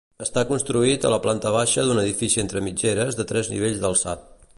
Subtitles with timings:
[0.25, 4.27] Està construït a la planta baixa d'un edifici entre mitgeres de tres nivells d'alçat.